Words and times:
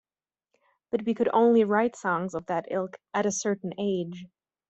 But 0.89 1.05
we 1.05 1.13
could 1.13 1.29
only 1.31 1.63
write 1.63 1.95
songs 1.95 2.33
of 2.33 2.47
that 2.47 2.65
ilk 2.71 2.97
at 3.13 3.27
a 3.27 3.31
certain 3.31 3.73
age. 3.79 4.25